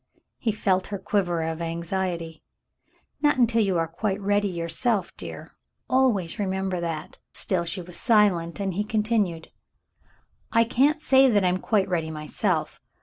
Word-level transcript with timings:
He 0.39 0.51
felt 0.51 0.87
her 0.87 0.97
quiver 0.97 1.43
of 1.43 1.61
anxiety. 1.61 2.41
"Not 3.21 3.37
until 3.37 3.61
you 3.61 3.77
are 3.77 3.87
quite 3.87 4.19
ready 4.19 4.47
your 4.47 4.67
self, 4.67 5.15
dear, 5.15 5.53
always 5.87 6.39
remember 6.39 6.79
that." 6.79 7.19
Still 7.33 7.65
she 7.65 7.83
was 7.83 7.97
silent, 7.97 8.59
and 8.59 8.73
he 8.73 8.83
continued: 8.83 9.51
"I 10.51 10.63
can't 10.63 11.03
say 11.03 11.29
that 11.29 11.43
I'm 11.43 11.57
quite 11.59 11.87
ready 11.87 12.09
myself. 12.09 12.81